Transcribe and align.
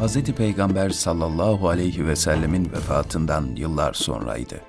Hz. 0.00 0.22
Peygamber 0.22 0.90
sallallahu 0.90 1.68
aleyhi 1.68 2.06
ve 2.06 2.16
sellemin 2.16 2.72
vefatından 2.72 3.44
yıllar 3.56 3.92
sonraydı. 3.92 4.60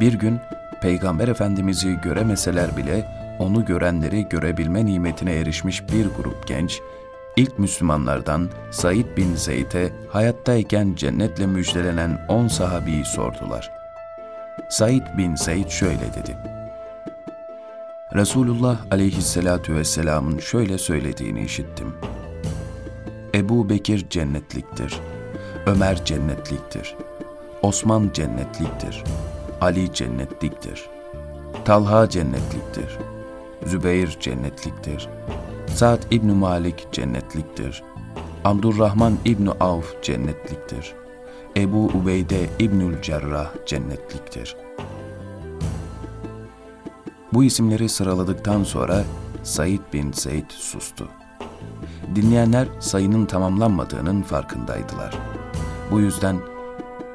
Bir 0.00 0.12
gün 0.12 0.38
Peygamber 0.82 1.28
Efendimiz'i 1.28 1.98
göremeseler 2.02 2.76
bile 2.76 3.08
onu 3.38 3.64
görenleri 3.64 4.28
görebilme 4.28 4.86
nimetine 4.86 5.34
erişmiş 5.34 5.82
bir 5.92 6.06
grup 6.06 6.46
genç, 6.46 6.80
ilk 7.36 7.58
Müslümanlardan 7.58 8.48
Said 8.70 9.16
bin 9.16 9.34
Zeyd'e 9.34 9.92
hayattayken 10.10 10.94
cennetle 10.94 11.46
müjdelenen 11.46 12.26
on 12.28 12.48
sahabiyi 12.48 13.04
sordular. 13.04 13.70
Said 14.70 15.18
bin 15.18 15.34
Zeyd 15.34 15.68
şöyle 15.68 16.14
dedi. 16.14 16.36
Resulullah 18.14 18.78
aleyhissalatu 18.90 19.74
vesselamın 19.74 20.38
şöyle 20.38 20.78
söylediğini 20.78 21.44
işittim. 21.44 21.94
Ebu 23.34 23.68
Bekir 23.68 24.08
cennetliktir, 24.10 25.00
Ömer 25.66 26.04
cennetliktir, 26.04 26.96
Osman 27.62 28.10
cennetliktir, 28.14 29.04
Ali 29.60 29.92
cennetliktir, 29.92 30.88
Talha 31.64 32.08
cennetliktir, 32.08 32.98
Zübeyir 33.66 34.16
cennetliktir, 34.20 35.08
Sa'd 35.66 36.02
İbn 36.10 36.30
Malik 36.30 36.92
cennetliktir, 36.92 37.82
Abdurrahman 38.44 39.18
İbn 39.24 39.46
Avf 39.60 40.02
cennetliktir, 40.02 40.94
Ebu 41.56 41.84
Ubeyde 41.84 42.46
İbnül 42.58 43.02
Cerrah 43.02 43.50
cennetliktir. 43.66 44.56
Bu 47.32 47.44
isimleri 47.44 47.88
sıraladıktan 47.88 48.64
sonra 48.64 49.04
Said 49.42 49.80
bin 49.92 50.12
Zeyd 50.12 50.50
sustu. 50.50 51.08
Dinleyenler 52.14 52.68
sayının 52.80 53.26
tamamlanmadığının 53.26 54.22
farkındaydılar. 54.22 55.18
Bu 55.90 56.00
yüzden 56.00 56.36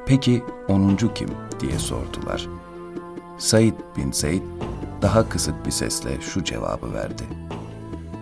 peki 0.06 0.44
onuncu 0.68 1.14
kim 1.14 1.30
diye 1.60 1.78
sordular. 1.78 2.48
Said 3.38 3.74
bin 3.96 4.12
Zeyd 4.12 4.42
daha 5.02 5.28
kısık 5.28 5.66
bir 5.66 5.70
sesle 5.70 6.20
şu 6.20 6.44
cevabı 6.44 6.92
verdi. 6.92 7.22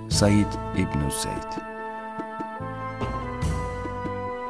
Said 0.09 0.53
İbn 0.77 1.11
Zeyd. 1.11 1.63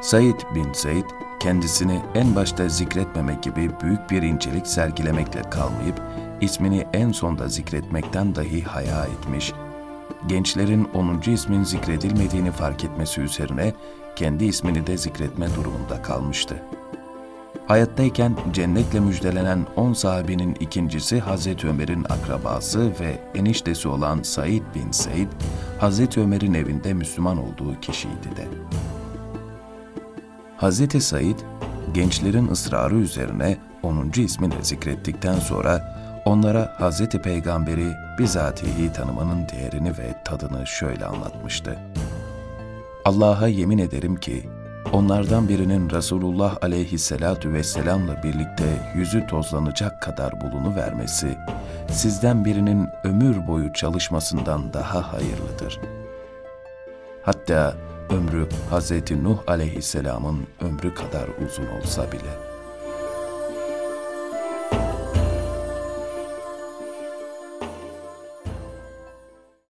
Said 0.00 0.40
bin 0.54 0.72
Zeyd 0.72 1.04
kendisini 1.40 2.02
en 2.14 2.36
başta 2.36 2.68
zikretmemek 2.68 3.42
gibi 3.42 3.70
büyük 3.82 4.10
bir 4.10 4.22
incelik 4.22 4.66
sergilemekle 4.66 5.42
kalmayıp 5.50 6.02
ismini 6.40 6.86
en 6.92 7.12
sonda 7.12 7.48
zikretmekten 7.48 8.34
dahi 8.34 8.62
haya 8.62 9.04
etmiş, 9.04 9.52
gençlerin 10.26 10.88
10. 10.94 11.30
ismin 11.30 11.64
zikredilmediğini 11.64 12.50
fark 12.50 12.84
etmesi 12.84 13.20
üzerine 13.20 13.72
kendi 14.16 14.44
ismini 14.44 14.86
de 14.86 14.96
zikretme 14.96 15.46
durumunda 15.56 16.02
kalmıştı. 16.02 16.62
Hayattayken 17.66 18.36
cennetle 18.52 19.00
müjdelenen 19.00 19.66
10 19.76 19.92
sahabinin 19.92 20.54
ikincisi 20.54 21.20
Hazreti 21.20 21.68
Ömer'in 21.68 22.04
akrabası 22.04 22.92
ve 23.00 23.18
eniştesi 23.34 23.88
olan 23.88 24.22
Said 24.22 24.62
bin 24.74 24.90
Seyd, 24.90 25.28
Hazreti 25.80 26.20
Ömer'in 26.20 26.54
evinde 26.54 26.94
Müslüman 26.94 27.38
olduğu 27.38 27.80
kişiydi 27.80 28.36
de. 28.36 28.46
Hazreti 30.56 31.00
Said, 31.00 31.38
gençlerin 31.94 32.48
ısrarı 32.48 32.94
üzerine 32.94 33.58
10. 33.82 34.10
ismini 34.16 34.54
zikrettikten 34.62 35.38
sonra 35.38 35.98
onlara 36.24 36.74
Hazreti 36.78 37.22
Peygamberi 37.22 37.92
bizatihi 38.18 38.92
tanımanın 38.92 39.48
değerini 39.48 39.90
ve 39.98 40.14
tadını 40.24 40.66
şöyle 40.66 41.06
anlatmıştı. 41.06 41.78
Allah'a 43.04 43.48
yemin 43.48 43.78
ederim 43.78 44.16
ki 44.16 44.48
onlardan 44.92 45.48
birinin 45.48 45.90
Resulullah 45.90 46.56
aleyhisselatu 46.62 47.52
vesselamla 47.52 48.22
birlikte 48.22 48.92
yüzü 48.94 49.26
tozlanacak 49.26 50.02
kadar 50.02 50.40
bulunu 50.40 50.76
vermesi, 50.76 51.38
sizden 51.90 52.44
birinin 52.44 52.88
ömür 53.04 53.46
boyu 53.46 53.72
çalışmasından 53.72 54.72
daha 54.72 55.12
hayırlıdır. 55.12 55.80
Hatta 57.22 57.74
ömrü 58.10 58.48
Hz. 58.70 59.10
Nuh 59.22 59.38
aleyhisselamın 59.46 60.46
ömrü 60.60 60.94
kadar 60.94 61.28
uzun 61.46 61.66
olsa 61.66 62.12
bile.'' 62.12 62.51